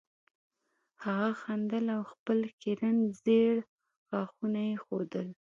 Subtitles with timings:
[1.05, 3.55] هغه خندل او خپل خیرن زیړ
[4.09, 5.27] غاښونه یې ښودل